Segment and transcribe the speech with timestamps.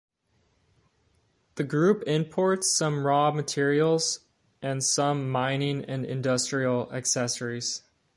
[1.57, 4.21] The group imports some raw materials
[4.59, 7.83] and some mining and industrial accessories.